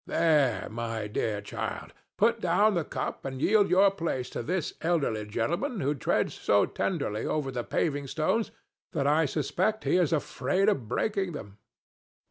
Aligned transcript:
There, 0.07 0.67
my 0.71 1.05
dear 1.05 1.41
child! 1.41 1.93
put 2.17 2.41
down 2.41 2.73
the 2.73 2.83
cup 2.83 3.23
and 3.23 3.39
yield 3.39 3.69
your 3.69 3.91
place 3.91 4.31
to 4.31 4.41
this 4.41 4.73
elderly 4.81 5.27
gentleman 5.27 5.79
who 5.79 5.93
treads 5.93 6.33
so 6.33 6.65
tenderly 6.65 7.23
over 7.27 7.51
the 7.51 7.63
paving 7.63 8.07
stones 8.07 8.49
that 8.93 9.05
I 9.05 9.25
suspect 9.27 9.83
he 9.83 9.97
is 9.97 10.11
afraid 10.11 10.69
of 10.69 10.87
breaking 10.87 11.33
them. 11.33 11.59